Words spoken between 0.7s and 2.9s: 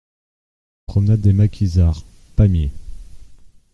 Promenade des Maquisards, Pamiers